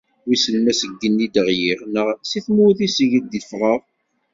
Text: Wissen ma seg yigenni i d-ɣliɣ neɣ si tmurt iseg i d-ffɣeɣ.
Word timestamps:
Wissen 0.27 0.55
ma 0.63 0.73
seg 0.79 0.89
yigenni 0.91 1.23
i 1.25 1.27
d-ɣliɣ 1.33 1.79
neɣ 1.93 2.07
si 2.29 2.39
tmurt 2.45 2.79
iseg 2.87 3.11
i 3.19 3.21
d-ffɣeɣ. 3.23 3.79